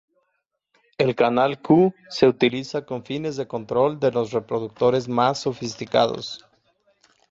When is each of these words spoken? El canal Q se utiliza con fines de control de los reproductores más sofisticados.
El 0.97 1.15
canal 1.15 1.61
Q 1.61 1.93
se 2.09 2.25
utiliza 2.27 2.83
con 2.87 3.05
fines 3.05 3.35
de 3.37 3.47
control 3.47 3.99
de 3.99 4.11
los 4.11 4.31
reproductores 4.31 5.07
más 5.07 5.41
sofisticados. 5.41 6.43